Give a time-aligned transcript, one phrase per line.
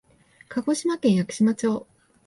[0.49, 1.85] 鹿児島県屋久島町